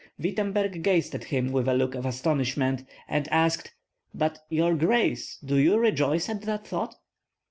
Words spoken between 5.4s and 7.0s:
do you rejoice at the thought?"